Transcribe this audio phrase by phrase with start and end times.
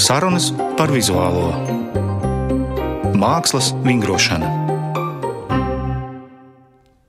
[0.00, 0.46] Sarunas
[0.78, 1.50] par vizuālo
[3.20, 4.48] mākslas vingrošanu.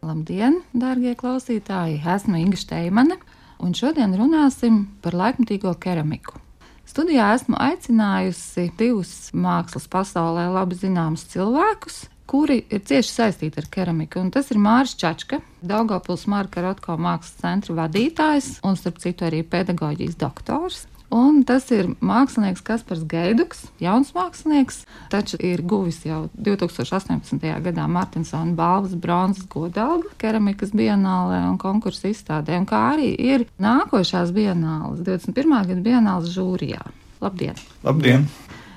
[0.04, 2.02] Labdien, darbie klausītāji!
[2.04, 3.16] Esmu Inga Steimane,
[3.64, 6.36] un šodien runāsim par laikmatīgo keramiku.
[6.84, 14.20] Studijā esmu aicinājusi divus mākslas pasaulē labi zināmus cilvēkus, kuri ir cieši saistīti ar keramiku.
[14.20, 19.46] Un tas ir Mārcis Čačka, Daugopils Marka Rotko mākslas centra vadītājs un, starp citu, arī
[19.48, 20.90] pedagoģijas doktors.
[21.12, 27.42] Un tas ir mākslinieks Kaspars Geiduks, jauns mākslinieks, taču ir guvis jau 2018.
[27.66, 34.32] gadā Martinsona balvas bronzas godalgu keramikas bienālē un konkursu izstādē, un kā arī ir nākošās
[34.32, 35.58] bienāles, 21.
[35.74, 36.80] gada bienāles žūrijā.
[37.20, 37.60] Labdien!
[37.84, 38.24] Labdien!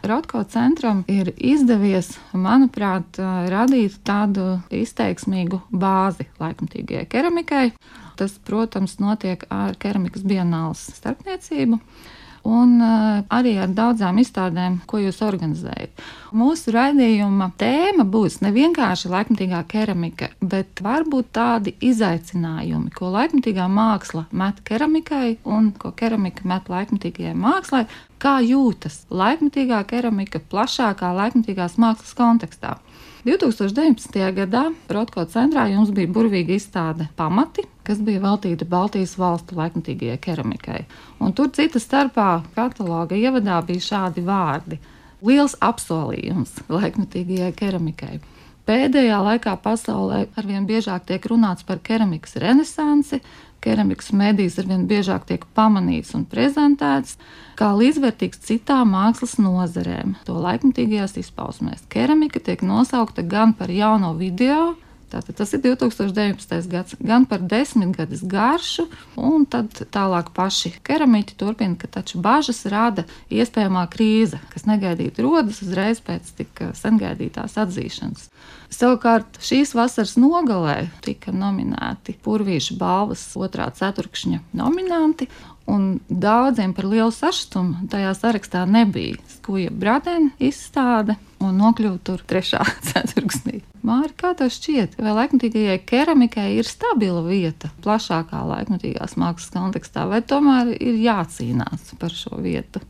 [0.04, 3.22] Rotko centram ir izdevies, manuprāt,
[3.54, 7.64] radīt tādu izteiksmīgu bāzi laikmatīgajai keramikai.
[8.18, 11.78] Tas, protams, notiek ar keramikas bienāles starpniecību
[12.44, 12.76] un
[13.32, 16.02] arī ar daudzām izstādēm, ko jūs organizējat.
[16.36, 24.26] Mūsu raidījuma tēma būs ne vienkārši laikmatīgā keramika, bet varbūt tādi izaicinājumi, ko laikmatīgā māksla
[24.36, 27.84] met keramikai un ko keramika met laikmatīgajai mākslai,
[28.20, 32.78] kā jūtas laikmatīgā keramika plašākā laikmatīgās mākslas kontekstā.
[33.24, 34.18] 2019.
[34.36, 40.82] gadā Rotko centrā jums bija burvīga izstāde pamati, kas bija veltīta Baltijas valstu laikmatīgajai keramikai.
[41.20, 44.80] Un tur cita starpā kataloga ievadā bija šādi vārdi-
[45.28, 48.20] liels apsolījums laikmatīgajai keramikai.
[48.64, 53.20] Pēdējā laikā pasaulē arvien biežāk tiek runāts par keramikas renesansi,
[53.64, 57.18] keramikas medijas arvien biežāk tiek pamanīts un prezentēts
[57.58, 60.16] kā līdzvērtīgs citām mākslas nozarēm.
[60.24, 61.84] To laikmatīgajās izpausmēs.
[61.92, 64.74] Keramika tiek nosaukta gan par jauno video,
[65.14, 66.66] Tātad tas ir 2019.
[66.72, 73.04] gads, gan par desmitgades garšu, un tad tālāk paši keramiķi turpina, ka taču bažas rada
[73.30, 78.26] iespējamā krīze, kas negaidīti rodas uzreiz pēc tik sengaidītās atzīšanas.
[78.74, 85.28] Savukārt šīs vasaras nogalē tika nominēti Purvīša balvas otrā ceturkšņa nominanti,
[85.70, 89.16] un daudziem par lielu sašutumu tajā sarakstā nebija.
[89.38, 93.62] Skuja Bradena izstāde un nokļuva tur trešā ceturksnī.
[93.84, 100.22] Māri, kā tev šķiet, vai laikmatīgajai keramikai ir stabila vieta plašākā laikmatīgās mākslas kontekstā, vai
[100.24, 102.80] tomēr ir jācīnās par šo vietu?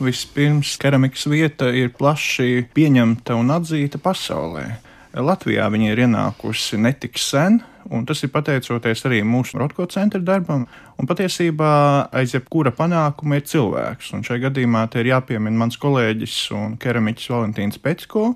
[0.00, 4.64] Vispirms, keramikas vieta ir plaši pieņemta un atzīta pasaulē.
[5.10, 7.58] Latvijā viņa ir ienākusi netik sen,
[7.90, 10.68] un tas ir pateicoties arī mūsu Rotko centra darbam.
[11.00, 11.70] Un patiesībā
[12.14, 14.12] aiz jebkura panākuma ir cilvēks.
[14.14, 18.28] Un šajā gadījumā ir jāpiemina mans kolēģis un keramiķis Valentīns Pēcko,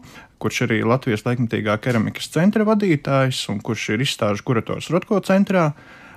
[0.42, 5.70] kurš arī Latvijas laikmatīgā keramikas centra vadītājs un kurš ir izstāžu kurators Rotko centrā.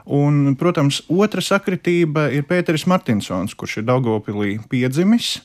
[0.08, 5.36] Un, protams, otra sakritība ir Pēteris Martinsons, kurš ir Daugopilī piedzimis.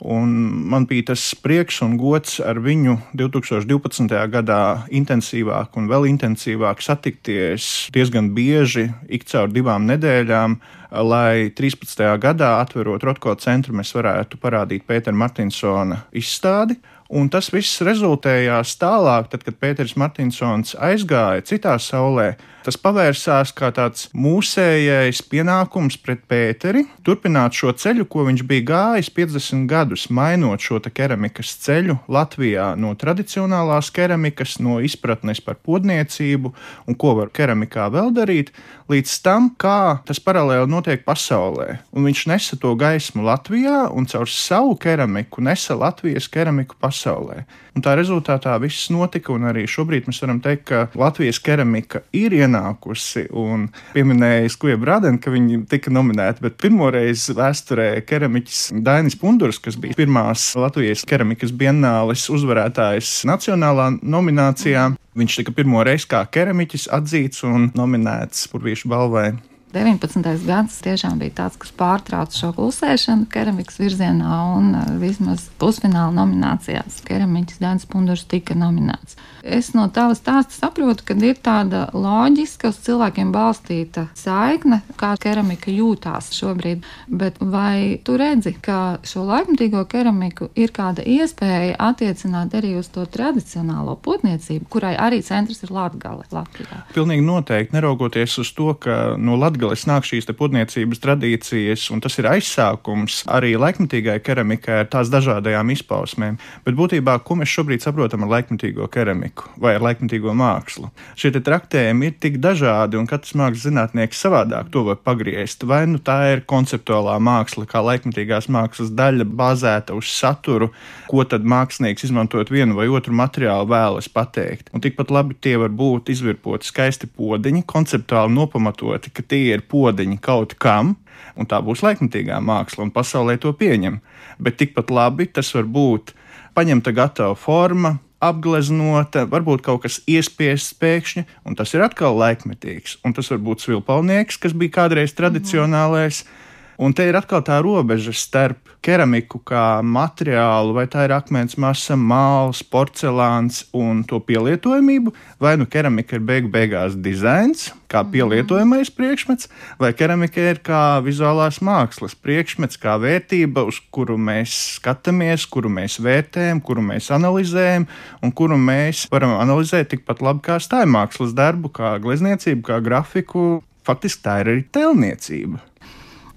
[0.00, 4.14] Man bija tas prieks un gods ar viņu 2012.
[4.32, 10.56] gadā intensīvāk un vēl intensīvāk satikties diezgan bieži, ik caur divām nedēļām,
[11.04, 12.00] lai 13.
[12.22, 16.80] gadā, atverot Rotko centru, mēs varētu parādīt Pētera Martinsona izstādi.
[17.10, 22.36] Un tas viss rezultējās tālāk, tad, kad Pēters Martinsons aizgāja citā saulē.
[22.60, 29.08] Tas pavērsās kā tāds mūsējais pienākums pret Pēteri, turpināt šo ceļu, ko viņš bija gājis
[29.16, 36.52] 50 gadus, mainot šo keramikas ceļu Latvijā no tradicionālās keramikas, no izpratnes par podniecību
[36.84, 38.52] un ko var keramikā vēl darīt,
[38.92, 41.78] līdz tam, kā tas paralēli notiek pasaulē.
[41.96, 47.46] Un viņš nesa to gaismu Latvijā un caur savu keramiku nesa Latvijas keramiku pasaulē.
[47.76, 52.34] Un tā rezultātā viss notika, un arī šobrīd mēs varam teikt, ka Latvijas keramika ir
[52.50, 59.60] ienākusi un pieminēja Skuja Brādena, ka viņi tika nominēti, bet pirmoreiz vēsturē keramiķis Dainis Pundurs,
[59.62, 66.90] kas bija pirmās Latvijas keramikas bienāles uzvarētājs nacionālā nominācijā, viņš tika pirmo reizi kā keramiķis
[66.96, 69.30] atzīts un nominēts Purvīšu balvai.
[69.72, 70.24] 19.
[70.46, 76.98] gads tiešām bija tāds, kas pārtrauca šo klusēšanu keramikas virzienā, un uh, vismaz pusfināla nominācijās
[77.06, 79.14] keramiķis Dārns Pundurs tika nominēts.
[79.40, 85.72] Es no tava stāsta saprotu, ka ir tāda loģiska, uz cilvēkiem balstīta saikne, kā keramika
[85.72, 92.74] jūtās šobrīd, bet vai tu redzi, ka šo laikmatīgo keramiku ir kāda iespēja attiecināt arī
[92.80, 96.82] uz to tradicionālo potniecību, kurai arī centrs ir Latgale Latvijā?
[96.92, 102.14] Pilnīgi noteikti, neraugoties uz to, ka no Latgales Latgales nāk šīs putniecības tradīcijas, un tas
[102.16, 106.38] ir aizsākums arī laikmetīgai keramikai ar tās dažādajām izpausmēm.
[106.64, 110.88] Bet būtībā, ko mēs šobrīd saprotam ar laikmetīgo keramiku vai ar laikmetīgo mākslu?
[111.12, 115.66] Šie traktējumi ir tik dažādi, un katrs mākslas zinātnieks savādāk to var pagriezt.
[115.68, 120.70] Vai nu tā ir konceptuālā māksla, kā laikmetīgās mākslas daļa, bāzēta uz saturu,
[121.12, 124.72] ko tad mākslinieks izmantojot vienu vai otru materiālu vēlas pateikt.
[124.72, 130.18] Un tikpat labi tie var būt izvirpoti skaisti podziņi, konceptuāli nopamatoti, ka tie ir podziņi
[130.24, 130.96] kaut kam,
[131.36, 134.00] un tā būs laikmatīgā māksla, un pasaulē to pieņem.
[134.38, 136.14] Bet tikpat labi tas var būt
[136.56, 142.98] paņemta gatava forma, apgleznota, varbūt kaut kas iespiests pēkšņi, un tas ir atkal laikmetīgs.
[143.04, 146.24] Un tas var būt svilpaunieks, kas bija kādreiz tradicionālais.
[146.24, 146.48] Mm -hmm
[146.80, 151.92] Un te ir atkal tā robeža starp keramiku kā materiālu, vai tā ir akmens masa,
[151.92, 155.12] māls, porcelāns un to pielietojamību,
[155.44, 158.14] vai nu keramika ir beigu beigās dizains, kā mhm.
[158.14, 165.44] pielietojamais priekšmets, vai keramika ir kā vizuālās mākslas priekšmets, kā vērtība, uz kuru mēs skatāmies,
[165.52, 167.90] kuru mēs vērtējam, kuru mēs analizējam,
[168.24, 173.50] un kuru mēs varam analizēt tikpat labi kā stājmākslas darbu, kā glezniecību, kā grafiku.
[173.84, 175.66] Faktiski tā ir arī telniecība.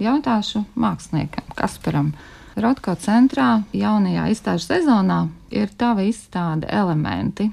[0.02, 2.14] Jautāšu māksliniekam Kasparam.
[2.58, 5.20] Rotko centrā jaunajā izstāžu sezonā
[5.54, 7.50] ir tava izstāde elementi.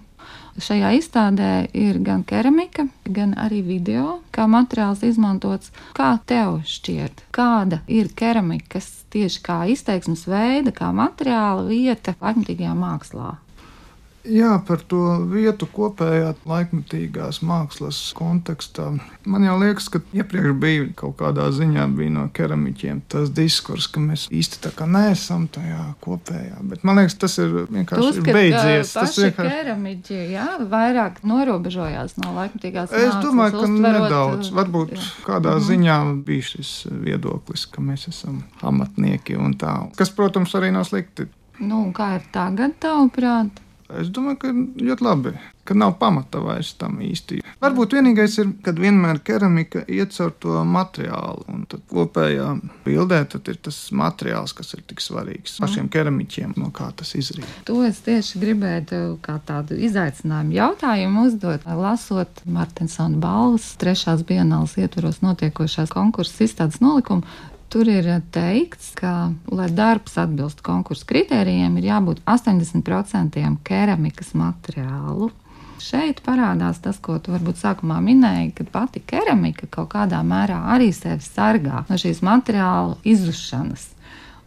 [0.60, 5.72] Šajā izstādē ir gan keramika, gan arī video, kā materiāls izmantots.
[5.96, 13.36] Kā tev šķiet, kāda ir keramikas tieši kā izteiksmes veida, kā materiāla vieta laikmatīgajā mākslā?
[14.28, 15.00] Jā, par to
[15.30, 18.90] vietu kopējā laikmatīgās mākslas kontekstā.
[19.24, 24.02] Man jau liekas, ka iepriekš bija kaut kādā ziņā bija no keramiķiem tas diskurs, ka
[24.04, 26.58] mēs īsti tā kā neesam tajā kopējā.
[26.68, 28.92] Bet man liekas, tas ir vienkārši Uzskat, beidzies.
[28.98, 29.54] Tas vienkārši...
[29.54, 33.08] keramiķi, jā, vairāk norobežojās no laikmatīgās mākslas.
[33.08, 34.04] Es domāju, ka uztverot...
[34.04, 34.52] nedaudz.
[34.60, 35.08] Varbūt jā.
[35.24, 35.96] kādā mm ziņā
[36.26, 36.70] bija šis
[37.04, 39.74] viedoklis, ka mēs esam amatnieki un tā.
[39.96, 41.28] Kas, protams, arī nav slikti.
[41.60, 43.60] Nu, kā ir tagad, tavuprāt?
[43.98, 45.32] Es domāju, ka ļoti labi,
[45.66, 47.40] ka nav pamata vairs tam īsti.
[47.62, 52.46] Varbūt vienīgais ir, kad vienmēr keramika iet caur to materiālu, un tad kopējā
[52.86, 57.48] bildē tad ir tas materiāls, kas ir tik svarīgs pašiem keramiķiem, no kā tas izriet.
[57.68, 65.22] To es tieši gribēju kā tādu izaicinājumu jautājumu uzdot, lasot Martinsona balvas trešās bienālas ietvaros
[65.24, 67.26] notiekošās konkursas izstādes nolikumu.
[67.70, 75.28] Tur ir teikts, ka, lai darbs atbilstu konkursu kritērijiem, ir jābūt 80% keramikas materiālu.
[75.80, 80.90] Šeit parādās tas, ko tu varbūt sākumā minēji, ka pati keramika kaut kādā mērā arī
[80.92, 83.86] sevi sargā no šīs materiāla izušanas.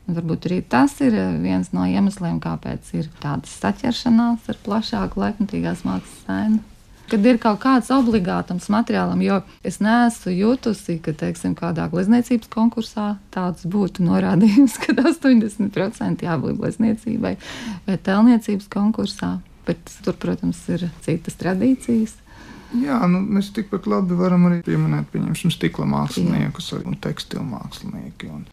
[0.04, 5.88] Un varbūt arī tas ir viens no iemesliem, kāpēc ir tādas saķeršanās ar plašāku laikmatīgās
[5.88, 6.73] mākslas sēnu
[7.12, 13.14] kad ir kaut kāds obligātams materiālam, jo es neesmu jutusi, ka, teiksim, kādā glezniecības konkursā
[13.34, 17.38] tāds būtu norādījums, ka 80% jābūt glezniecībai
[17.88, 19.38] vai telniecības konkursā.
[19.64, 22.18] Bet tur, protams, ir citas tradīcijas.
[22.74, 26.82] Jā, nu, mēs tikpat labi varam arī pieminēt, pieņemsim, stikla māksliniekus Jā.
[26.90, 28.32] un tekstilu mākslinieki.
[28.34, 28.48] Un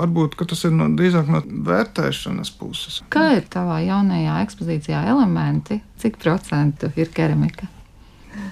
[0.00, 3.02] varbūt tas ir no, drīzāk no vērtēšanas puses.
[3.12, 5.82] Kā ir tavā jaunajā ekspozīcijā elementi?
[6.00, 7.68] Cik procentu ir keramika?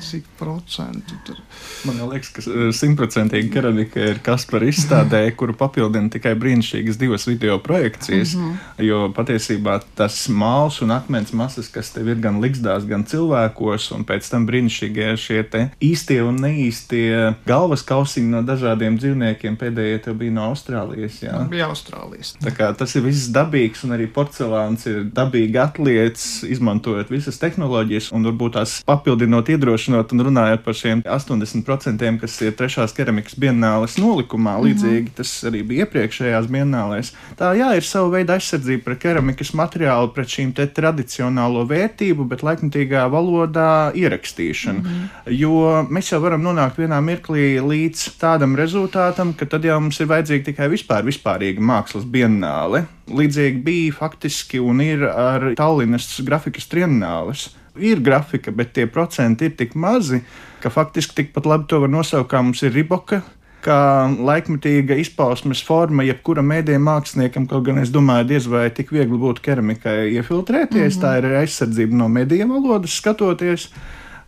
[0.00, 1.38] Cik procentu tur.
[1.84, 7.58] Man liekas, ka eh, simtprocentīgi keramika ir Kaspara izstādē, kuru papildina tikai brīnišķīgas divas video
[7.62, 8.34] projekcijas.
[8.34, 8.84] Mm -hmm.
[8.86, 14.04] Jo patiesībā tas māls un akmens masas, kas tev ir gan likstās, gan cilvēkos, un
[14.04, 15.44] pēc tam brīnišķīgie šie
[15.80, 21.22] īstie un neīstie galvas kausiņi no dažādiem dzīvniekiem, pēdējie tev bija no Austrālijas.
[21.22, 22.34] Jā, Man bija Austrālijas.
[22.42, 28.12] Tā kā tas ir viss dabīgs, un arī porcelāns ir dabīgi atlietas, izmantojot visas tehnoloģijas,
[28.12, 33.36] un varbūt tās papildinot iedrošināt nodrošinot un runājot par šiem 80%, kas ir trešās keramikas
[33.36, 34.64] bienāles nolikumā, mhm.
[34.66, 37.12] līdzīgi tas arī bija iepriekšējās bienālēs.
[37.36, 43.06] Tā jā, ir sava veida aizsardzība pret keramikas materiālu, pret šīm tradicionālo vērtību, bet laikmatīgā
[43.12, 44.80] valodā ierakstīšanu.
[44.80, 45.34] Mm -hmm.
[45.36, 50.06] Jo mēs jau varam nonākt vienā mirklī līdz tādam rezultātam, ka tad jau mums ir
[50.06, 52.86] vajadzīga tikai vispār vispārīga mākslas bienāle.
[53.06, 59.56] Līdzīgi bija faktiski un ir ar Tallinas grafikas triennāles ir grafika, bet tie procenti ir
[59.58, 60.22] tik mazi,
[60.62, 63.22] ka faktiski tikpat labi to var nosaukt, kā mums ir riboka.
[63.66, 69.18] Kā laikmetīga izpausmes forma, jebkura mēdīņa māksliniekam, kaut gan es domāju, diez vai tik viegli
[69.18, 70.94] būtu keramikai iefiltrēties.
[70.94, 71.02] Mm -hmm.
[71.02, 73.68] Tā ir aizsardzība no mēdīņa valodas, skatoties.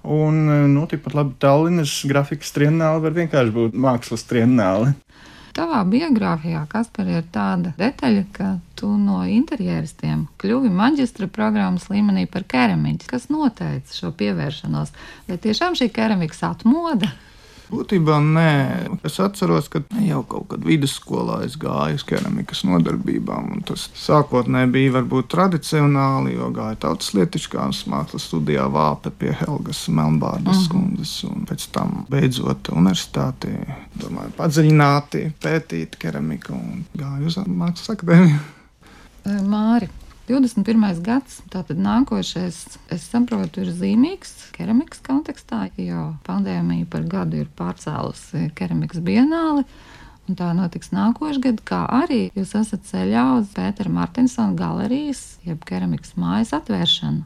[0.03, 0.35] Un,
[0.75, 4.95] nu, tikpat labi Tallinas grafikas trienāli var vienkārši būt mākslas trienāli.
[5.57, 12.47] Tavā biogrāfijā, Kaspar, ir tāda detaļa, ka tu no interjeristiem kļuvi maģistra programmas līmenī par
[12.49, 13.09] keramiķi.
[13.11, 14.93] Kas noteica šo pievēršanos?
[15.29, 17.13] Vai tiešām šī keramikas atmoda?
[17.69, 18.53] Būtībā nē.
[19.07, 23.63] Es atceros, ka jau kaut kad vidusskolā es gāju uz keramikas nodarbībām.
[23.69, 30.59] Tas sākotnēji bija varbūt tradicionāli, jo gāju tautas lietiškās mākslas studijā Vāpe pie Helgas Melnbārdas.
[30.59, 30.65] -huh.
[30.65, 31.25] skundas.
[31.25, 33.55] Un pēc tam beidzot universitātī,
[33.95, 38.39] domāju, padziļināti pētīt keramiku un gāju uz mākslas akadēmiju.
[39.49, 39.89] Māri,
[40.29, 41.01] 21.
[41.01, 42.57] gads, tātad nākošais,
[42.93, 49.65] es saprotu, ir zīmīgs keramikas kontekstā, jo pandēmija par gadu ir pārcēlusi keramikas bienāli.
[50.29, 55.65] Un tā notiks nākošais gads, kā arī jūs esat ceļā uz Pētera Martinsona galerijas, jeb
[55.65, 57.25] keramikas mājas atvēršanu.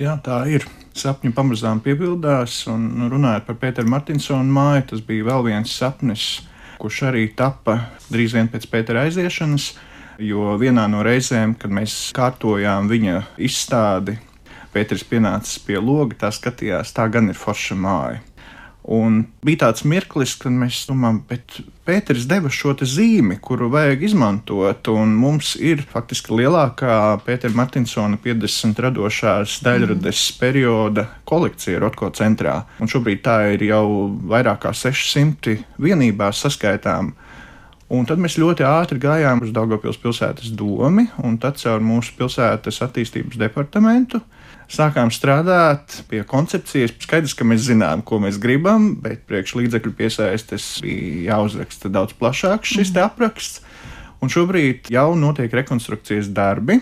[0.00, 0.64] Jā, tā ir.
[0.98, 6.24] Sapņi pamazām piepildās, un runājot par Pētera Martinsona māju, tas bija vēl viens sapnis,
[6.80, 7.76] kurš arī tappa
[8.08, 9.74] drīz vien pēc Pētera aiziešanas.
[10.18, 14.16] Jo vienā no reizēm, kad mēs kārtojām viņa izstādi,
[14.68, 18.18] Pēters pienācis pie loga, tā skatījās, tā gan ir forša māja.
[18.88, 24.88] Un bija tāds mirklis, kad mēs domājam, bet Pēters deva šo zīmi, kuru vajag izmantot.
[24.88, 30.40] Un mums ir faktiski lielākā Pētera Martinsona 50 radošās daļradas mm.
[30.40, 32.62] perioda kolekcija Rotko centrā.
[32.80, 33.84] Un šobrīd tā ir jau
[34.32, 37.12] vairāk kā 600 vienībās saskaitām.
[37.88, 42.82] Un tad mēs ļoti ātri gājām uz Daugopils pilsētas domu, un tad caur mūsu pilsētas
[42.84, 44.20] attīstības departamentu
[44.68, 46.92] sākām strādāt pie koncepcijas.
[47.00, 52.76] Skaidrs, ka mēs zinām, ko mēs gribam, bet priekš līdzekļu piesaistes bija jāuzraksta daudz plašāks
[52.76, 53.06] šis mm.
[53.08, 53.64] apraksts.
[54.20, 56.80] Un šobrīd jau notiek rekonstrukcijas darbi.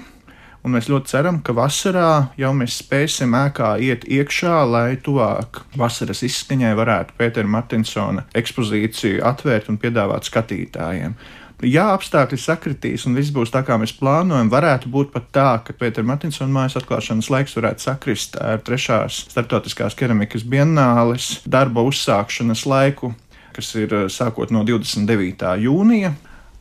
[0.66, 6.24] Un mēs ļoti ceram, ka vasarā jau mēs spēsim ēkā iet iekšā, lai tuvāk vasaras
[6.26, 11.14] izskaņai varētu Pētera Martinsona ekspozīciju atvērt un piedāvāt skatītājiem.
[11.62, 15.76] Ja apstākļi sakritīs un viss būs tā, kā mēs plānojam, varētu būt pat tā, ka
[15.78, 23.14] Pētera Martinsona mājas atklāšanas laiks varētu sakrist ar trešās starptautiskās keramikas bienāles darba uzsākšanas laiku,
[23.54, 25.54] kas ir sākot no 29.
[25.62, 26.16] jūnija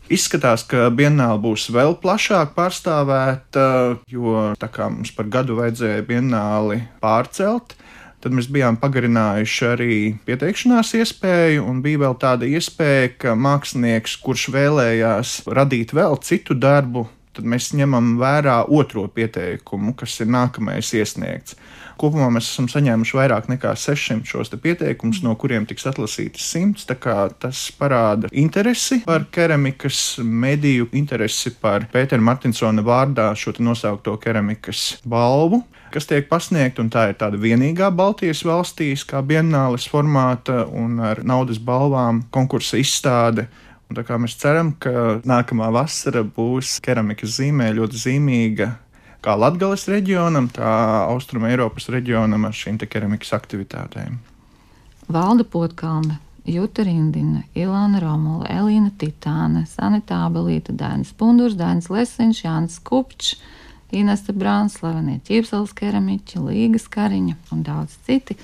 [0.06, 3.64] Izskatās, ka Biennāla būs vēl plašāk pārstāvēta,
[4.06, 7.74] jo tā kā mums par gadu vajadzēja Biennāli pārcelt,
[8.22, 9.98] tad mēs bijām pagarinājuši arī
[10.28, 17.08] pieteikšanās iespēju, un bija vēl tāda iespēja, ka mākslinieks, kurš vēlējās radīt vēl citu darbu,
[17.34, 21.58] tad mēs ņemam vērā otro pieteikumu, kas ir nākamais iesniegts.
[22.00, 26.98] Kopumā mēs esam saņēmuši vairāk nekā 600 šos pieteikumus, no kuriem tiks atlasīti 100.
[27.40, 35.64] Tas parāda interesi par keramikas mediju, interesi par Pētera Martinsona vārdā šo nosaukto keramikas balvu
[35.96, 41.22] kas tiek pasniegta, un tā ir tāda vienīgā Baltijas valstīs, kā bienāles formāta un ar
[41.24, 43.48] naudas balvām konkursa izstāde.
[43.88, 48.72] Un tā kā mēs ceram, ka nākamā vasara būs keramikas zīmē ļoti zīmīga
[49.26, 50.70] kā Latvijas reģionam, tā
[51.10, 54.20] Austrum Eiropas reģionam ar šīm keramikas aktivitātēm.
[55.10, 62.78] Valda Potkalne, Juta Rindina, Ilāna Romula, Elīna Titāne, Sanita Abelīta, Dainis Pundurs, Dainis Lesiņš, Jānis
[62.86, 63.36] Kupčs,
[63.96, 68.38] Inesta Brāns, Slavenie ķīpseles keramiķi, Līgas Kariņa un daudz citi.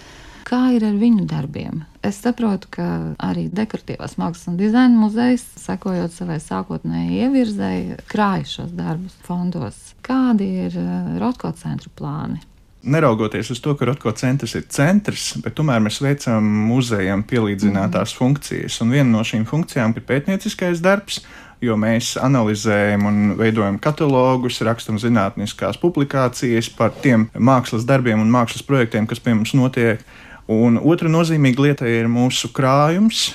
[0.48, 1.84] Kā ir ar viņu darbiem?
[2.02, 2.86] Es saprotu, ka
[3.22, 9.78] arī dekoratīvās mākslas un dizaina muzejs, sekojot savai sākotnējai ievirzēji, krāj šos darbus fondos.
[10.02, 12.42] Kādi ir eh, Rotko centra plāni?
[12.82, 18.18] Neraugoties uz to, ka Rotko centrs ir centrs, bet tomēr mēs veicam muzejam pielīdzinātās mm.
[18.18, 18.80] funkcijas.
[18.82, 21.22] Un viena no šīm funkcijām ir pētnieciskais darbs,
[21.62, 28.66] jo mēs analizējam un veidojam katalogus, rakstam zinātniskās publikācijas par tiem mākslas darbiem un mākslas
[28.66, 30.02] projektiem, kas pie mums notiek.
[30.50, 33.32] Un otra nozīmīga lieta ir mūsu krājums.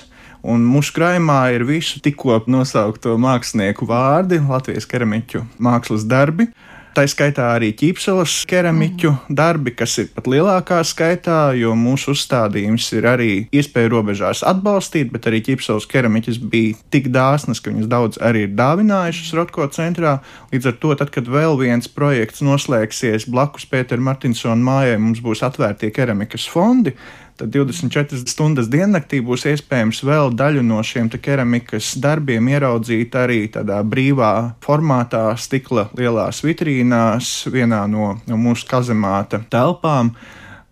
[0.47, 6.49] Un mūsu krājumā ir visu tikko nosaukto mākslinieku vārdi, Latvijas keramiķu mākslas darbi.
[6.97, 13.09] Tā skaitā arī ķīpseles keramiķu darbi, kas ir pat lielākā skaitā, jo mūsu uzstādījums ir
[13.11, 18.47] arī iespēja robežās atbalstīt, bet arī ķīpseles keramiķis bija tik dāsnas, ka viņas daudz arī
[18.47, 20.15] ir dāvinājušas Rotko centrā.
[20.55, 25.45] Līdz ar to, tad, kad vēl viens projekts noslēgsies blakus Pētera Martinsona mājai, mums būs
[25.45, 26.97] atvērtie keramikas fondi
[27.37, 33.83] tad 24 stundas diennaktī būs iespējams vēl daļu no šiem keramikas darbiem ieraudzīt arī tādā
[33.85, 34.33] brīvā
[34.65, 40.15] formātā, stikla lielās vitrīnās, vienā no, no mūsu kazemāta telpām.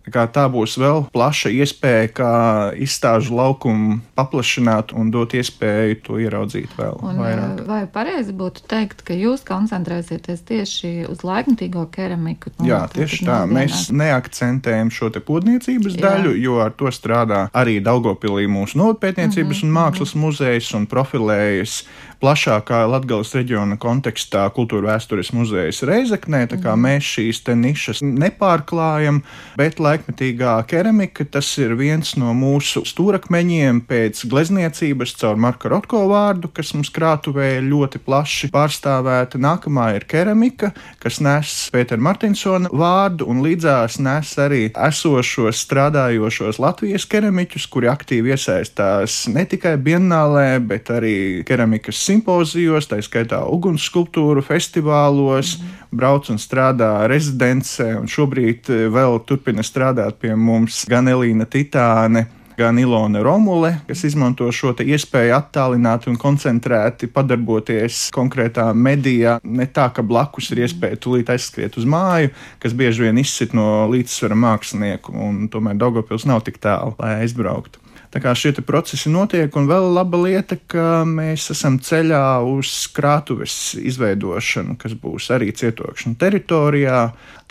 [0.05, 2.33] Tā, tā būs vēl plaša iespēja, kā
[2.77, 7.63] izstāžu laukumu paplašināt un dot iespēju to ieraudzīt vēl un, vairāk.
[7.65, 12.53] Vai pareizi būtu teikt, ka jūs koncentrēsieties tieši uz laikmatīgo keramiku?
[12.65, 13.41] Jā, tieši tā.
[13.49, 16.03] Mēs neakcentējam šo te podniecības Jā.
[16.07, 20.25] daļu, jo ar to strādā arī Daugopilī mūsu novapētniecības mm -hmm, un mākslas mm -hmm.
[20.25, 21.83] muzejs un profilējas
[22.21, 26.85] plašākā Latgales reģiona kontekstā kultūra vēstures muzejas Reizeknē, tā kā -hmm.
[26.85, 29.21] mēs šīs nišas nepārklājam,
[29.57, 31.25] bet lai laikmetīgā keramika.
[31.25, 37.59] Tas ir viens no mūsu stūrakmeņiem pēc glezniecības caur Marka Rotko vārdu, kas mums krātuvē
[37.63, 39.39] ļoti plaši pārstāvēta.
[39.41, 47.07] Nākamā ir keramika, kas nes Pētera Martinsona vārdu un līdzās nes arī esošos strādājošos Latvijas
[47.09, 55.57] keramiķus, kuri aktīvi iesaistās ne tikai biennālē, bet arī keramikas simpozijos, tā skaitā ugunsskulptūru festivālos,
[55.57, 55.97] mm -hmm.
[55.97, 62.27] brauc un strādā rezidencē un šobrīd eh, vēl turpina strādāt pie mums gan Elīna Titāne
[62.57, 69.37] gan Ilona Romule, kas izmanto šo iespēju attālināti un koncentrēti padarboties konkrētā medijā.
[69.43, 72.31] Ne tā, ka blakus ir iespēja tūlīt aizskriet uz māju,
[72.63, 77.84] kas bieži vien izsit no līdzsvara mākslinieku, un tomēr Daugopils nav tik tālu, lai aizbrauktu.
[78.15, 83.73] Tā kā šie procesi notiek, un vēl laba lieta, ka mēs esam ceļā uz krātuves
[83.75, 87.01] izveidošanu, kas būs arī cietokšņa teritorijā.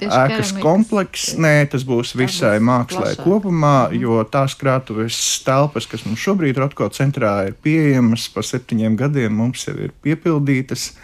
[0.00, 3.26] Tieši ēkas komplekss, nē, tas būs visai būs mākslē plašāk.
[3.26, 4.00] kopumā, mm.
[4.06, 9.68] jo tās krātuves telpas, kas mums šobrīd Rotko centrā ir pieejamas, pa septiņiem gadiem mums
[9.68, 10.94] jau ir piepildītas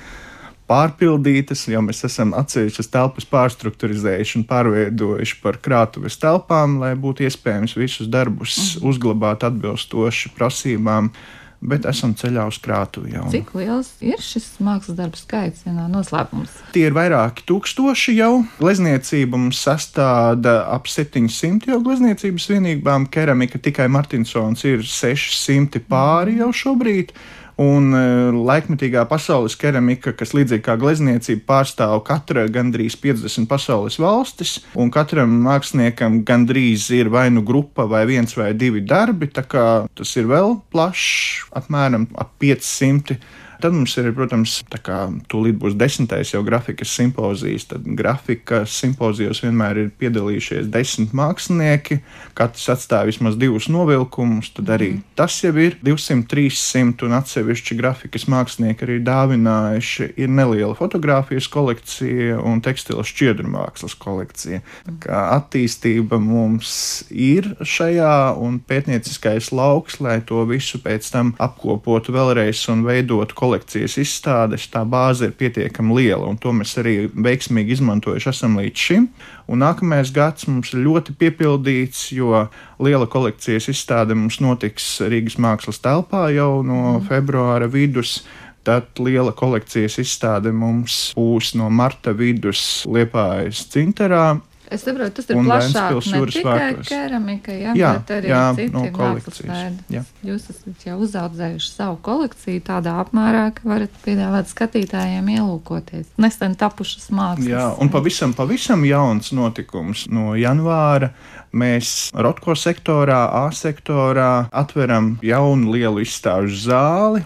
[0.71, 7.77] pārpildītas, jo mēs esam atsevišķas telpas pārstruktūrizējuši un pārveidojuši par krātuves telpām, lai būtu iespējams
[7.79, 8.89] visus darbus mhm.
[8.93, 11.12] uzglabāt atbilstoši prasībām.
[11.61, 13.27] Bet esam ceļā uz krātuvi jau.
[13.29, 16.55] Cik liels ir šis mākslas darbu skaits, vienā noslēpums?
[16.73, 18.31] Tie ir vairāki tūkstoši jau.
[18.62, 23.05] Glezniecība mums sastāda ap 700 jau glezniecības vienībām.
[23.12, 27.12] Keramika tikai Martinsons ir 600 pāri jau šobrīd.
[27.12, 27.40] Mm.
[27.61, 28.02] Un e,
[28.33, 35.35] laikmetīgā pasaules keramika, kas līdzīgi kā glezniecība pārstāv katra gandrīz 50 pasaules valstis, un katram
[35.45, 39.29] māksliniekam gandrīz ir vai nu grupa, vai viens vai divi darbi.
[39.29, 43.21] Tā kā tas ir vēl plašs, apmēram ap 500
[43.61, 44.99] Tad mums ir, protams, tā kā
[45.29, 51.99] tūlīt būs desmitais jau grafikas simpozijas, tad grafikas simpozijos vienmēr ir piedalījušies desmit mākslinieki,
[52.38, 55.02] katrs atstāja vismaz divus novilkumus, tad arī mm.
[55.19, 60.09] tas jau ir 200, 300 un atsevišķi grafikas mākslinieki arī dāvinājuši.
[60.25, 64.62] Ir neliela fotografijas kolekcija un tekstila šķiedru mākslas kolekcija.
[64.88, 66.73] Tā kā attīstība mums
[67.12, 73.50] ir šajā un pētnieciskais lauks, lai to visu pēc tam apkopotu vēlreiz un veidotu kolekciju
[73.50, 78.84] kolekcijas izstādes, tā bāze ir pietiekami liela, un to mēs arī veiksmīgi izmantojuši esam līdz
[78.86, 79.08] šim.
[79.50, 82.45] Un nākamais gads mums ir ļoti piepildīts, jo
[82.78, 87.08] liela kolekcijas izstāde mums notiks Rīgas mākslas telpā jau no mm.
[87.10, 88.21] februāra vidus.
[88.63, 94.36] Tad liela kolekcijas izstāde mums būs no marta vidus Liepājas Cinterā,
[94.71, 98.85] Es saprotu, tas ir plašāk ne tikai keramika, ja, jā, bet arī jā, citi no
[98.95, 100.02] mākslas veidi.
[100.26, 106.13] Jūs esat jau uzaudzējuši savu kolekciju tādā apmērā, ka varat piedāvāt skatītājiem ielūkoties.
[106.23, 107.50] Nesen tapušas mākslas.
[107.50, 111.11] Jā, un pavisam, pavisam jauns notikums no janvāra.
[111.50, 117.25] Mēs Rotko sektorā, A sektorā atveram jaunu lielu izstāžu zāli,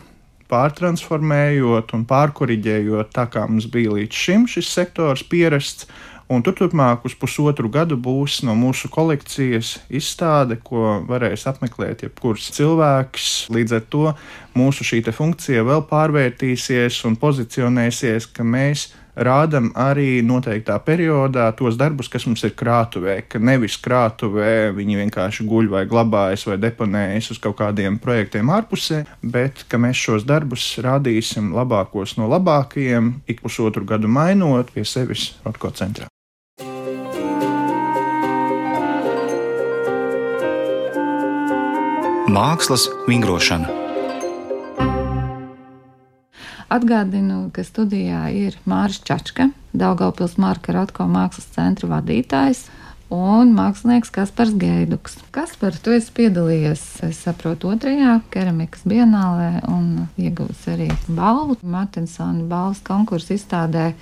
[0.49, 5.89] pārtransformējot un pārkoriģējot tā, kā mums bija līdz šim šis sektors pierasts
[6.33, 12.49] Un tur turpmāk uz pusotru gadu būs no mūsu kolekcijas izstāde, ko varēs apmeklēt jebkurš
[12.57, 13.31] cilvēks.
[13.53, 14.05] Līdz ar to
[14.57, 22.09] mūsu šī funkcija vēl pārvērtīsies un pozicionēsies, ka mēs rādam arī noteiktā periodā tos darbus,
[22.09, 27.43] kas mums ir krātuvē, ka nevis krātuvē viņi vienkārši guļ vai glabājas vai deponējas uz
[27.43, 33.87] kaut kādiem projektiem ārpusē, bet ka mēs šos darbus rādīsim labākos no labākajiem, ik pusotru
[33.87, 36.14] gadu mainot pie sevis Rotko centrā.
[42.35, 43.69] Mākslas vingrošana.
[46.73, 52.65] Atgādinu, ka studijā ir Mārcis Čačka, Daugaupils Marka Rotko mākslas centra vadītājs
[53.15, 55.21] un mākslinieks Kaspars Geiduks.
[55.37, 62.83] Kaspar, tu esi piedalījies, es saprotu, otrajā keramikas bienālē un ieguvis arī balvu Martinsona balvas
[62.83, 63.93] konkursu izstādē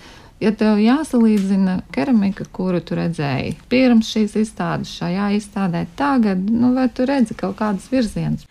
[0.43, 6.89] Ja tev jāsalīdzina keramika, kuru tu redzēji pirms šīs izstādes, šajā izstādē, tagad, nu, vai
[6.91, 8.49] tu redzi kaut kādas virzienas?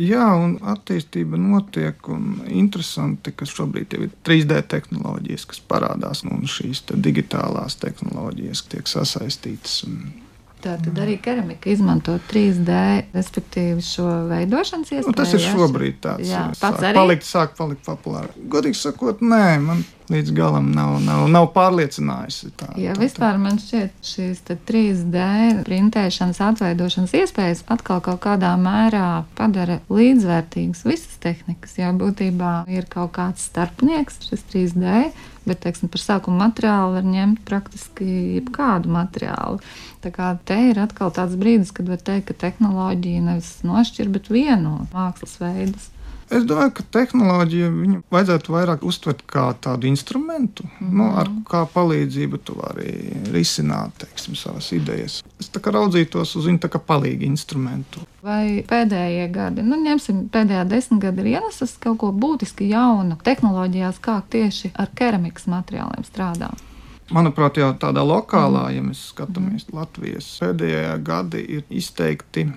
[0.00, 6.84] Jā, un attīstība notiek, un interesanti, ka šobrīd ir 3D tehnoloģijas, kas parādās, un šīs
[6.92, 9.82] digitālās tehnoloģijas tiek sasaistītas.
[9.88, 10.24] Un
[10.66, 12.76] Tā tad arī keramika izmanto 3D,
[13.14, 15.12] respektīvi šo veidošanas iespēju.
[15.12, 16.96] Nu, tas ir šobrīd tāds pats arī.
[16.96, 18.32] Palikt, sāk palikt populāri.
[18.50, 22.52] Godīgi sakot, nē, man līdz galam nav, nav, nav pārliecinājusi.
[22.58, 25.24] Tā, ja tā, vispār man šķiet, šīs 3D
[25.66, 31.76] printēšanas, atveidošanas iespējas atkal kaut kādā mērā padara līdzvērtīgas visas tehnikas.
[31.80, 35.08] Jo būtībā ir kaut kāds starpnieks, šis 3D,
[35.46, 38.06] bet teiksim, par sākuma materiālu var ņemt praktiski
[38.38, 39.60] jebkādu materiālu.
[40.04, 44.30] Tā kā te ir atkal tāds brīdis, kad var teikt, ka tehnoloģija nevis nošķir, bet
[44.30, 45.90] vieno mākslas veidus.
[46.26, 50.96] Es domāju, ka tehnoloģiju viņu vajadzētu vairāk uztvert kā tādu instrumentu, mm -hmm.
[50.98, 52.90] nu, ar kā palīdzību tu vari
[53.32, 55.22] risināt teiksim, savas idejas.
[55.40, 58.00] Es tā kā raudzītos uz viņu kā palīgu instrumentu.
[58.22, 64.22] Vai pēdējie gadi, nu, ņemsim, pēdējā desmitgade ir ienesis kaut ko būtiski jaunu tehnoloģijās, kā
[64.30, 66.65] tieši ar keramikas materiāliem strādāt?
[67.06, 72.48] Manuprāt, jau tādā lokālā, ja mēs skatāmies Latvijas pēdējā gadi, ir izteikti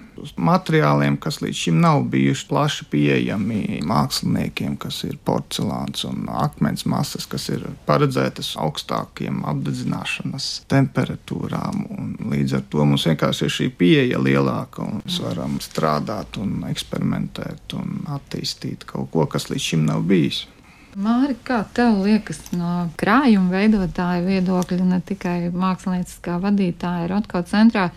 [0.41, 7.29] materiāliem, kas līdz šim nav bijuši plaši pieejami māksliniekiem, kas ir porcelāns un akmens masas,
[7.29, 11.85] kas ir paredzētas augstākiem apdedzināšanas temperatūrām.
[12.33, 17.77] Līdz ar to mums vienkārši ir šī pieeja lielāka un mēs varam strādāt un eksperimentēt
[17.77, 20.47] un attīstīt kaut ko, kas līdz šim nav bijis.
[20.97, 27.91] Māri, kā tev liekas no krājuma veidotāja viedokļa, ne tikai mākslinieckā vadītāja Rotko centrā,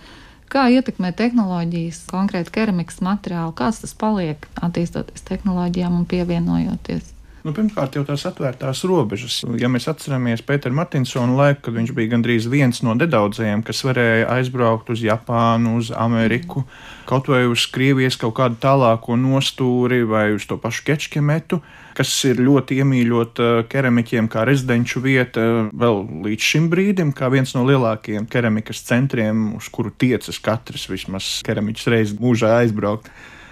[0.52, 7.14] kā ietekmē tehnoloģijas, konkrēti keramikas materiālu, kāds tas paliek attīstoties tehnoloģijām un pievienojoties?
[7.42, 9.40] Nu, pirmkārt, jau tās atvērtās robežas.
[9.58, 14.28] Ja mēs atceramies Pēteru Martinsonu laiku, kad viņš bija gandrīz viens no nedaudzajiem, kas varēja
[14.36, 16.62] aizbraukt uz Japānu, uz Ameriku,
[17.08, 21.58] kaut vai uz Krievijas kaut kādu tālāko nostūri vai uz to pašu Kečkemetu,
[21.98, 25.42] kas ir ļoti iemīļota keramiķiem kā rezidenču vieta
[25.74, 31.40] vēl līdz šim brīdim, kā viens no lielākajiem keramikas centriem, uz kuru tiecas katrs vismaz
[31.42, 33.10] keramiķis reizi mūžā aizbraukt.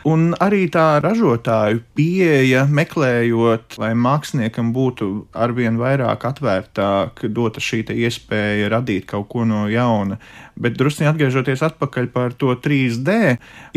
[0.08, 8.70] Un arī tā ražotāju pieeja, meklējot, lai māksliniekam būtu arvien vairāk atvērtāk, dota šī iespēja
[8.72, 10.16] radīt kaut ko no jauna.
[10.60, 13.14] Bet drusku atgriežoties atpakaļ par to 3D,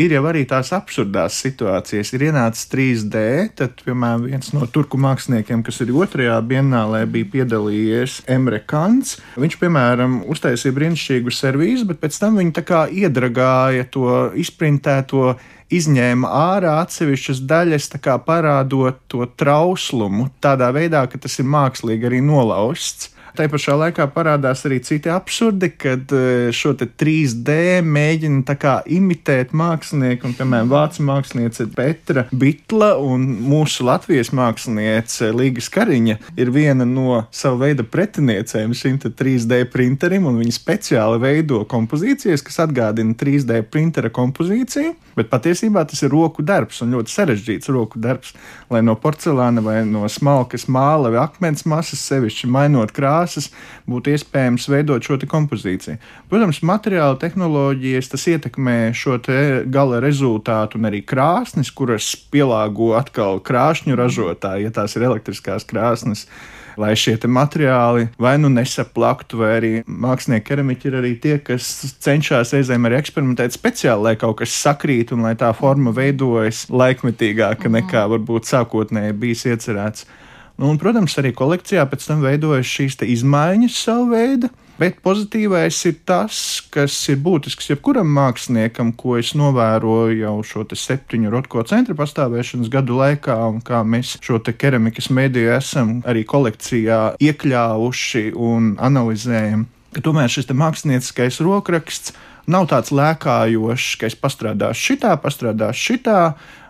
[0.00, 2.12] ir jau arī tās absurdās situācijas.
[2.12, 3.22] Ir ienācis 3D,
[3.56, 9.16] tad, piemēram, viens no turku māksliniekiem, kas ir otrajā bienālē, bija piedalījies Emre Kants.
[9.40, 14.10] Viņš, piemēram, uztaisīja brīnišķīgu servīzu, bet pēc tam viņi tā kā iedragāja to
[14.40, 15.34] izprintēto
[15.72, 17.88] izņēma ārā atsevišķas daļas,
[18.26, 23.13] parādot to trauslumu tādā veidā, ka tas ir mākslīgi arī nolausts.
[23.34, 30.36] Tā pašā laikā parādās arī citi absurdi, kad e, šo 3D mēģina imitēt mākslinieku, un,
[30.38, 37.64] piemēram, vācu māksliniece Petra Bitla un mūsu Latvijas māksliniece Līga Skariņa ir viena no sava
[37.64, 44.94] veida pretiniecēm šim 3D printerim, un viņi speciāli veido kompozīcijas, kas atgādina 3D printera kompozīciju.
[45.18, 48.30] Bet patiesībā tas ir roku darbs un ļoti sarežģīts roku darbs,
[48.70, 52.94] lai no porcelāna vai no smalkas māla vai akmens masas, sevišķi mainot
[53.24, 53.50] krāsas,
[53.88, 55.98] būtu iespējams veidot šo kompozīciju.
[56.28, 59.18] Protams, materiāla tehnoloģijas tas ietekmē šo
[59.66, 66.28] gala rezultātu un arī krāsnes, kuras pielāgo atkal krāšņu ražotāji, ja tās ir elektriskās krāsnes
[66.74, 71.68] lai šie materiāli vai nu nesaplaktu, vai arī mākslinieki keramiķi ir arī tie, kas
[72.02, 77.70] cenšas reizēm arī eksperimentēt speciāli, lai kaut kas sakrīt un lai tā forma veidojas laikmetīgāka
[77.70, 80.08] nekā varbūt sākotnēji bijis iecerēts.
[80.54, 84.50] Nu, un, protams, arī kolekcijā pēc tam veidojas šīs izmaiņas savu veidu.
[84.74, 86.36] Bet pozitīvais ir tas,
[86.74, 92.98] kas ir būtisks jebkuram māksliniekam, ko es novēroju jau šo septiņu rotko centra pastāvēšanas gadu
[92.98, 99.68] laikā, un kā mēs šo keramikas mediju esam arī kolekcijā iekļāvuši un analizējam.
[100.02, 102.16] Tomēr šis mākslinieckais rokraksts
[102.50, 106.22] nav tāds lēkājošs, ka es pastrādāšu šitā, pastrādāšu šitā,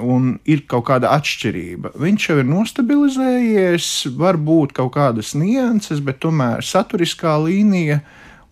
[0.03, 1.95] un ir kaut kāda atšķirība.
[2.01, 3.89] Viņš jau ir nostabilizējies,
[4.21, 8.03] var būt kaut kādas nianses, bet tomēr saturiskā līnija.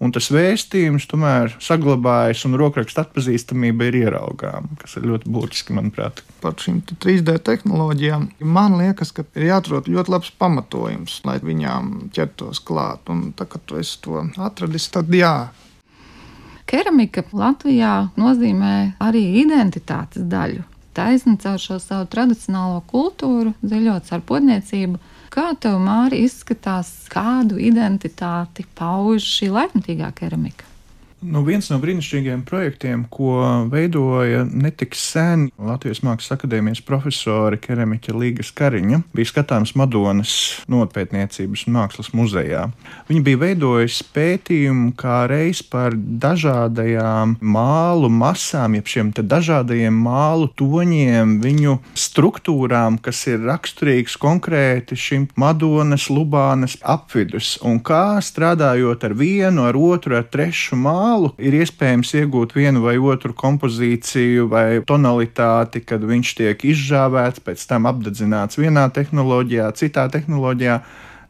[0.03, 6.25] Un tas vēstījums tomēr saglabājas, un rokraksta atpazīstamība ir ieraugāma, kas ir ļoti būtiski, manuprāt.
[6.43, 12.65] Par šīm 3D tehnoloģijām man liekas, ka ir jāatrod ļoti labs pamatojums, lai viņām ķertos
[12.67, 13.07] klāt.
[13.15, 15.37] Un tā kā tu to atradis, tad jā,
[16.73, 20.63] Keramika Latvijā nozīmē arī identitātes daļu.
[20.97, 24.97] Taisni caur šo savu tradicionālo kultūru, dziļot ar podniecību.
[25.33, 30.72] Kā tev, Māri, izskatās, kādu identitāti pauž šī laikmatīgā keramika?
[31.23, 33.37] Nu, viens no brīnišķīgiem projektiem, ko
[33.71, 40.33] veidoja netik sen Latvijas Mākslas akadēmijas profesori Keramiķa Līga Skariņa, bija skatāms Madonas
[40.73, 42.65] nopētniecības un mākslas muzejā.
[43.07, 51.39] Viņi bija veidojuši pētījumu kā reiz par dažādajām mālu masām, jeb šiem dažādajiem mālu toņiem,
[51.45, 51.79] viņu
[52.12, 59.79] struktūrām, kas ir raksturīgs konkrēti šim Madonas, Lubānas apvidus, un kā strādājot ar vienu, ar
[59.79, 66.35] otru, ar trešu mālu ir iespējams iegūt vienu vai otru kompozīciju vai tonalitāti, kad viņš
[66.42, 70.83] tiek izžāvēts, pēc tam apdedzināts vienā tehnoloģijā, citā tehnoloģijā.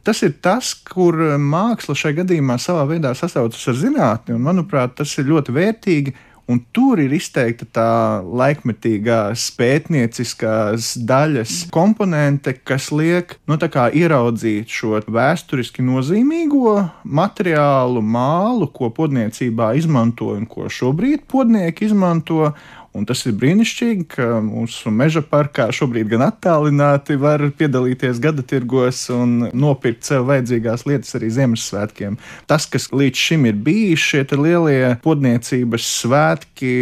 [0.02, 5.14] Tas ir tas, kur māksla šajā gadījumā savā veidā sasaucas ar zinātni, un manuprāt, tas
[5.22, 6.14] ir ļoti vērtīgi
[6.52, 15.84] Un tur ir izteikta tā laikmetīgās pētnieciskās daļas komponente, kas liek nu, ieraudzīt šo vēsturiski
[15.86, 22.52] nozīmīgo materiālu, mālu, ko podniecībā izmanto un ko šobrīd podnieki izmanto.
[22.92, 29.06] Un tas ir brīnišķīgi, ka mūsu meža parkā šobrīd gan attālināti var piedalīties gada tirgos
[29.14, 32.18] un nopirkt sev vajadzīgās lietas arī Ziemassvētkiem.
[32.50, 36.74] Tas, kas līdz šim ir bijis, šie lielie podniecības svētki,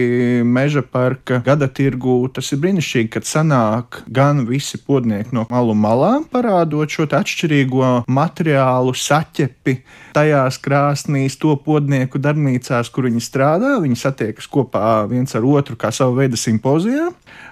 [0.42, 6.27] meža parka gada tirgū, tas ir brīnišķīgi, kad sanāk gan visi podnieki no malu malām,
[6.33, 9.79] parādot šo atšķirīgo materiālu saķepi
[10.14, 13.77] tajās krāsnīs, to podnieku darbnīcās, kur viņi strādā.
[13.83, 17.10] Viņi satiekas kopā viens ar otru, kā savu veidu simpozijā.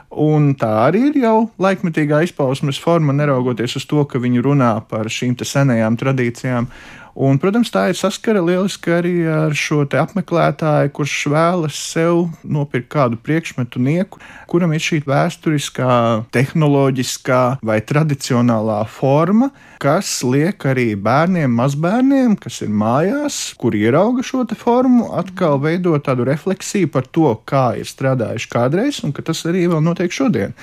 [0.09, 5.11] Un tā arī ir jau laikmetīgā izpausmes forma, neraugoties uz to, ka viņi runā par
[5.13, 6.71] šīm senajām tradīcijām.
[7.19, 13.19] Un, protams, tā ir saskara lieliski arī ar šo apmeklētāju, kurš vēlas sev nopirkt kādu
[13.19, 15.97] priekšmetu nieku, kuram ir šī vēsturiskā,
[16.31, 19.51] tehnoloģiskā vai tradicionālā forma,
[19.83, 26.23] kas liek arī bērniem, mazbērniem, kas ir mājās, kur ierauga šo formu, atkal veidot tādu
[26.29, 30.55] refleksiju par to, kā ir strādājuši kādreiz, un ka tas arī vēl notiek šodien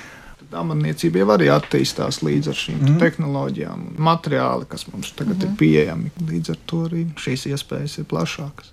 [0.54, 2.96] amatniecība jau arī attīstās līdz ar šīm mm.
[3.02, 5.42] tehnoloģijām un materiāli, kas mums tagad mm.
[5.42, 5.58] ir mhm.
[5.62, 6.14] pieejami.
[6.30, 8.72] Līdz ar to arī šīs iespējas ir plašākas.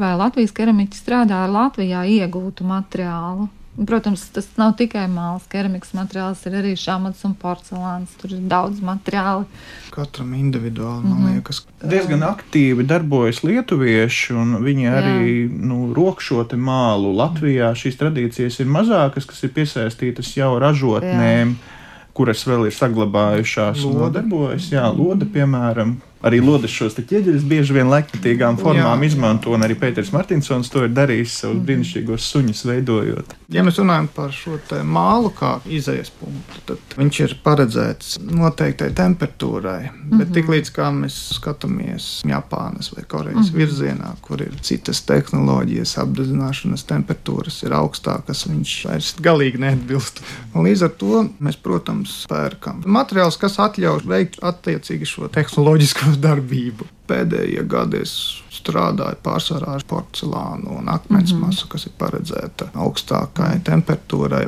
[0.00, 3.46] Vai Latvijas keramiķi strādā ar Latvijā iegūtu materiālu?
[3.74, 8.12] Protams, tas nav tikai mākslas, keramikas materiāls, ir arī šāmats un porcelāns.
[8.20, 9.48] Tur ir daudz materiālu.
[9.94, 11.34] Katram individuāli, man mm -hmm.
[11.34, 11.64] liekas.
[11.82, 17.16] Diezgan aktīvi darbojas lietuvieši, un viņi arī nu, rokšoti mālu.
[17.16, 21.48] Latvijā šīs tradīcijas ir mazākas, kas ir piesaistītas jau ražotnēm.
[21.48, 21.74] Jā
[22.14, 24.70] kuras vēl ir saglabājušās un nodarbojas.
[24.72, 29.10] Jā, lode, piemēram, arī lodes šos ķieģeļus bieži vien laikmatīgām formām jā.
[29.10, 31.64] izmanto, un arī Pēters Martinsons to ir darījis savus mm.
[31.68, 33.34] brīnišķīgos suņus veidojot.
[33.52, 34.56] Ja mēs runājam par šo
[34.88, 40.18] mālu kā izējas punktu, tad viņš ir paredzēts noteiktai temperatūrai, mm -hmm.
[40.18, 40.34] bet mhm.
[40.38, 43.58] tiklīdz kā mēs skatāmies Japānas vai Korejas mm -hmm.
[43.58, 50.22] virzienā, kur ir citas tehnoloģijas, apdedzināšanas temperatūras ir augstākas, viņš vairs galīgi neatbilst.
[50.54, 56.22] Un līdz ar to mēs, protams, pērkam materiālus, kas atļauj veikt attiecīgi šo tehnoloģisko uz
[56.22, 56.88] darbību.
[57.08, 58.14] Pēdējie gadi es
[58.54, 61.46] strādāju pārsvarā ar porcelānu un akmens mm -hmm.
[61.46, 64.46] masu, kas ir paredzēta augstākai temperatūrai.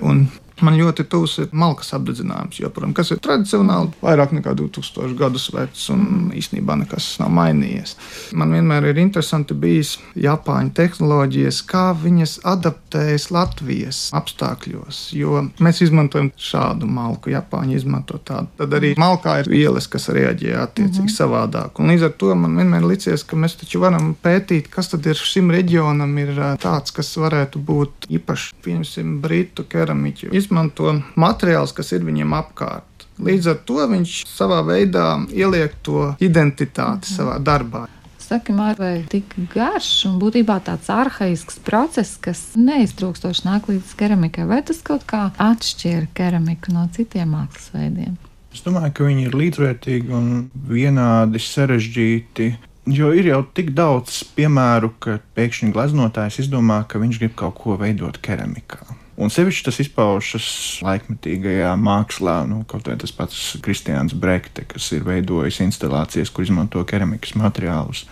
[0.65, 5.83] Man ļoti tuvs ir malkas apdedzinājums, joprojām, kas ir tradicionāli vairāk nekā 2000 gadus vecs
[5.93, 7.93] un īstenībā nekas nav mainījies.
[8.41, 16.31] Man vienmēr ir interesanti bijis Japāņu tehnoloģijas, kā viņas adaptējas Latvijas apstākļos, jo mēs izmantojam
[16.41, 18.49] šādu malku, Japāņi izmanto tādu.
[18.57, 21.19] Tad arī malkā ir vielas, kas reaģē attiecīgi mm -hmm.
[21.19, 21.83] savādāk.
[21.83, 25.21] Un līdz ar to man vienmēr licies, ka mēs taču varam pētīt, kas tad ir
[25.21, 26.33] šim reģionam ir
[26.65, 33.07] tāds, kas varētu būt īpaši, pieņemsim, britu keramiķu izmanto materiālus, kas ir viņiem apkārt.
[33.23, 37.15] Līdz ar to viņš savā veidā ieliek to identitāti mhm.
[37.19, 37.87] savā darbā.
[38.27, 44.49] Saki, Mārtiņ, vai tik garš un būtībā tāds arhaisks process, kas neiztrūkstoši nāk līdz keramikai,
[44.51, 48.17] vai tas kaut kā atšķir keramiku no citiem mākslas veidiem?
[48.51, 50.29] Es domāju, ka viņi ir līdzvērtīgi un
[50.67, 52.51] vienādi sarežģīti.
[52.99, 57.79] Jo ir jau tik daudz piemēru, ka pēkšņi gleznotājs izdomā, ka viņš grib kaut ko
[57.79, 58.96] veidot keramikā.
[59.17, 60.47] Un sevišķi tas izpaužas
[60.85, 66.83] laikmetīgajā mākslā, nu, kaut vai tas pats Kristians Brekte, kas ir veidojis instalācijas, kur izmanto
[66.85, 68.05] keramikas materiālus.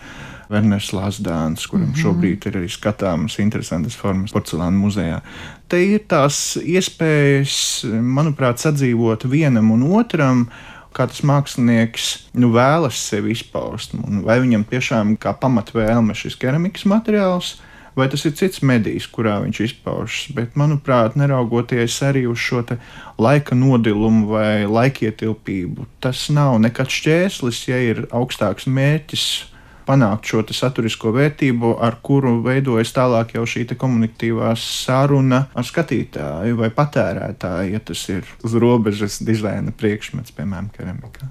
[0.48, 2.02] Werners Lasdāns, kuram mm -hmm.
[2.02, 5.20] šobrīd ir arī skatāmas interesantas formas porcelāna muzejā.
[5.68, 10.48] Te ir tās iespējas, manuprāt, sadzīvot vienam un otram,
[10.94, 13.94] kā tas mākslinieks nu, vēlas sevi izpaust.
[14.24, 17.56] Vai viņam tiešām kā pamatvēlme šis keramikas materiāls,
[17.96, 20.28] vai tas ir cits medijs, kurā viņš izpaužas.
[20.36, 22.64] Bet, manuprāt, neraugoties arī uz šo
[23.20, 29.26] laika nodilumu vai laikietilpību, tas nav nekāds šķērslis, ja ir augstāks mērķis
[29.84, 36.70] panākt šo saturisko vērtību, ar kuru veidojas tālāk jau šī komunikatīvā saruna ar skatītāju vai
[36.74, 41.28] patērētāju, ja tas ir uz robežas dizaina priekšmets, piemēram, keramikā.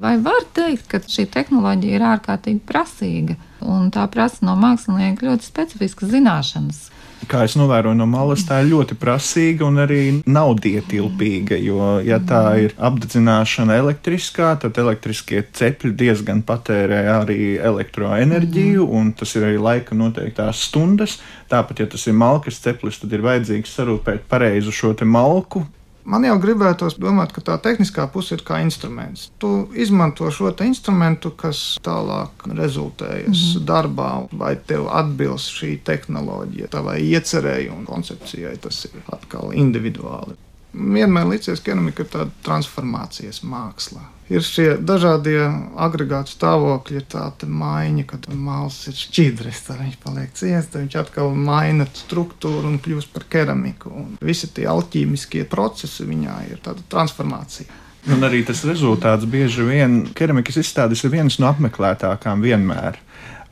[0.00, 5.48] Vai var teikt, ka šī tehnoloģija ir ārkārtīgi prasīga un tā prasa no mākslinieka ļoti
[5.48, 6.84] specifiskas zināšanas?
[7.30, 11.58] kā es novēroju no malas, tā ir ļoti prasīga un arī naudietilpīga.
[11.62, 18.98] Jo, ja tā ir apdedzināšana elektriskā, tad elektriskie cepļi diezgan patērē arī elektroenerģiju, mm.
[18.98, 21.18] un tas ir arī laika noteiktās stundas.
[21.50, 25.66] Tāpat, ja tas ir malkas ceplis, tad ir vajadzīgs sarūpēt pareizu šo malku,
[26.06, 29.30] Man jau gribētos domāt, ka tā tehniskā puse ir kā instruments.
[29.42, 33.66] Tu izmanto šo instrumentu, kas tālāk rezultējas mm -hmm.
[33.66, 38.56] darbā, vai tev atbilst šī tehnoloģija, tavai iecerēji un koncepcijai.
[38.56, 40.36] Tas ir atkal individuāli
[40.76, 44.02] vienmēr licies, ka keramika ir tāda transformācijas māksla.
[44.26, 45.38] Ir šie dažādie
[45.78, 51.30] agregātu stāvokļi, tāda maiņa, kad mākslinieks ir šķidrs, tad viņš paliek ciets, tad viņš atkal
[51.38, 53.92] maina struktūru un kļūst par keramiku.
[53.94, 57.70] Un visi tie alķīmiskie procesi viņā ir tāda transformācija.
[58.10, 62.98] Un arī tas rezultāts bieži vien keramikas izstādes ir viens no apmeklētākām vienmēr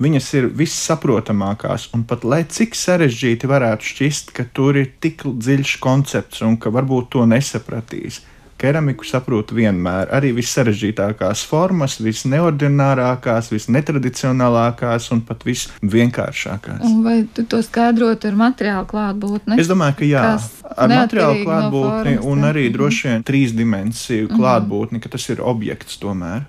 [0.03, 5.77] viņas ir vissaprotamākās, un pat lai cik sarežģīti varētu šķist, ka tur ir tik dziļš
[5.83, 8.23] koncepts un ka varbūt to nesapratīs.
[8.65, 16.81] Keramiku saprot vienmēr, arī vissarežģītākās formas, visneordinārākās, visnetradicionālākās un pat visvienkāršākās.
[16.89, 19.61] Un vai tu to skaidrot ar materiālu klātbūtni?
[19.61, 20.25] Es domāju, ka jā,
[20.73, 24.41] ar materiālu klātbūtni no un arī droši vien trīs dimensiju mhm.
[24.41, 26.49] klātbūtni, ka tas ir objekts tomēr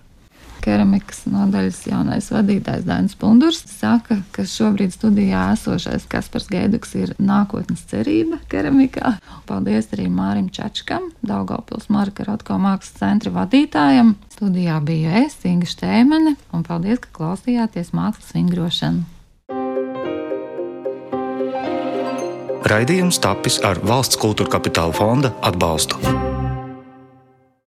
[0.63, 7.85] keramikas nodaļas jaunais vadītājs Dainis Pundurs saka, ka šobrīd studijā esošais Kaspars Gēduks ir nākotnes
[7.89, 9.15] cerība keramikā.
[9.49, 14.15] Paldies arī Mārim Čačkam, Daugavpils Marka Rotko mākslas centra vadītājam.
[14.35, 19.05] Studijā bija es, Inga Štēmene, un paldies, ka klausījāties mākslas vingrošanu.
[22.65, 26.01] Raidījums tapis ar valsts kultūra kapitāla fonda atbalstu.